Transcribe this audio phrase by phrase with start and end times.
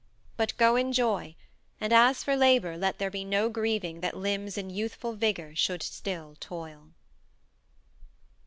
[0.35, 1.35] BUT GO IN JOY,
[1.79, 5.83] AND AS FOR LABOR LET THERE BE NO GRIEVING THAT LIMBS IN YOUTHFUL VIGOR SHOULD
[5.83, 6.89] STILL TOIL.